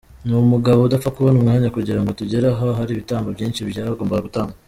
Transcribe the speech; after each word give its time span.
Ni 0.27 0.33
umugabo 0.45 0.79
udapfa 0.81 1.13
kubona 1.15 1.37
umwanya 1.39 1.73
kugira 1.75 1.99
ngo 2.01 2.11
tugere 2.19 2.45
aha 2.53 2.67
hari 2.79 2.91
ibitambo 2.93 3.27
byinshi 3.35 3.67
byagombaga 3.69 4.25
gutangwa. 4.27 4.53